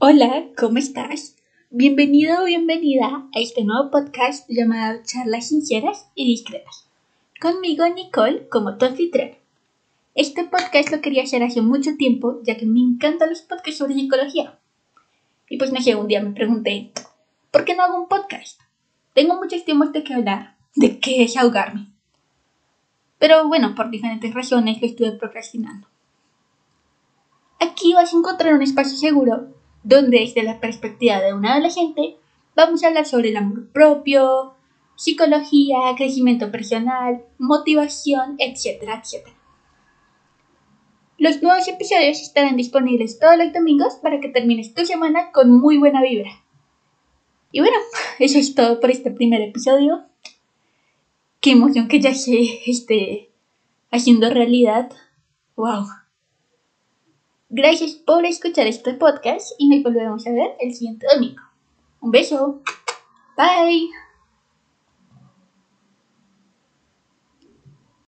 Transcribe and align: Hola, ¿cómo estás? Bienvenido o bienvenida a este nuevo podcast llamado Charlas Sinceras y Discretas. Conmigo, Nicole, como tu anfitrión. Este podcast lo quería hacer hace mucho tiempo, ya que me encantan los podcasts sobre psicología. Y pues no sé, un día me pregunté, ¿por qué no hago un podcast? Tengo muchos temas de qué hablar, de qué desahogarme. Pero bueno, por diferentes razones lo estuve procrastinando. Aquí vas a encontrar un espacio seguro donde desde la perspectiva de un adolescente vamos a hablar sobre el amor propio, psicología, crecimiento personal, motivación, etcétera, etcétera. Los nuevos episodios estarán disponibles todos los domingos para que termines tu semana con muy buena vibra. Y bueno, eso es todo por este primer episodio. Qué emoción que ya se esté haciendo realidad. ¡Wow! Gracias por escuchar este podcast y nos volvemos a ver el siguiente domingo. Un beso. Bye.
Hola, 0.00 0.44
¿cómo 0.56 0.78
estás? 0.78 1.34
Bienvenido 1.70 2.42
o 2.42 2.44
bienvenida 2.44 3.28
a 3.34 3.40
este 3.40 3.64
nuevo 3.64 3.90
podcast 3.90 4.48
llamado 4.48 5.00
Charlas 5.02 5.48
Sinceras 5.48 6.08
y 6.14 6.24
Discretas. 6.24 6.86
Conmigo, 7.40 7.84
Nicole, 7.88 8.48
como 8.48 8.76
tu 8.78 8.84
anfitrión. 8.84 9.32
Este 10.14 10.44
podcast 10.44 10.92
lo 10.92 11.00
quería 11.00 11.24
hacer 11.24 11.42
hace 11.42 11.62
mucho 11.62 11.96
tiempo, 11.96 12.38
ya 12.44 12.56
que 12.56 12.64
me 12.64 12.78
encantan 12.78 13.30
los 13.30 13.42
podcasts 13.42 13.78
sobre 13.78 13.94
psicología. 13.94 14.56
Y 15.48 15.58
pues 15.58 15.72
no 15.72 15.80
sé, 15.80 15.96
un 15.96 16.06
día 16.06 16.22
me 16.22 16.30
pregunté, 16.30 16.92
¿por 17.50 17.64
qué 17.64 17.74
no 17.74 17.82
hago 17.82 18.00
un 18.00 18.06
podcast? 18.06 18.60
Tengo 19.14 19.34
muchos 19.34 19.64
temas 19.64 19.92
de 19.92 20.04
qué 20.04 20.14
hablar, 20.14 20.54
de 20.76 21.00
qué 21.00 21.18
desahogarme. 21.18 21.88
Pero 23.18 23.48
bueno, 23.48 23.74
por 23.74 23.90
diferentes 23.90 24.32
razones 24.32 24.80
lo 24.80 24.86
estuve 24.86 25.10
procrastinando. 25.10 25.88
Aquí 27.58 27.94
vas 27.94 28.14
a 28.14 28.16
encontrar 28.16 28.54
un 28.54 28.62
espacio 28.62 28.96
seguro 28.96 29.58
donde 29.88 30.20
desde 30.20 30.42
la 30.42 30.60
perspectiva 30.60 31.18
de 31.20 31.32
un 31.32 31.46
adolescente 31.46 32.18
vamos 32.54 32.84
a 32.84 32.88
hablar 32.88 33.06
sobre 33.06 33.30
el 33.30 33.38
amor 33.38 33.68
propio, 33.68 34.54
psicología, 34.96 35.78
crecimiento 35.96 36.50
personal, 36.50 37.24
motivación, 37.38 38.36
etcétera, 38.38 39.00
etcétera. 39.02 39.34
Los 41.16 41.42
nuevos 41.42 41.66
episodios 41.68 42.20
estarán 42.20 42.56
disponibles 42.56 43.18
todos 43.18 43.38
los 43.38 43.52
domingos 43.52 43.94
para 44.02 44.20
que 44.20 44.28
termines 44.28 44.74
tu 44.74 44.84
semana 44.84 45.32
con 45.32 45.58
muy 45.58 45.78
buena 45.78 46.02
vibra. 46.02 46.30
Y 47.50 47.60
bueno, 47.60 47.76
eso 48.18 48.38
es 48.38 48.54
todo 48.54 48.80
por 48.80 48.90
este 48.90 49.10
primer 49.10 49.40
episodio. 49.40 50.04
Qué 51.40 51.52
emoción 51.52 51.88
que 51.88 52.00
ya 52.00 52.14
se 52.14 52.70
esté 52.70 53.30
haciendo 53.90 54.28
realidad. 54.28 54.92
¡Wow! 55.56 55.86
Gracias 57.50 57.92
por 57.92 58.26
escuchar 58.26 58.66
este 58.66 58.92
podcast 58.94 59.52
y 59.58 59.68
nos 59.68 59.82
volvemos 59.82 60.26
a 60.26 60.32
ver 60.32 60.50
el 60.60 60.74
siguiente 60.74 61.06
domingo. 61.12 61.42
Un 62.00 62.10
beso. 62.10 62.60
Bye. 63.36 63.88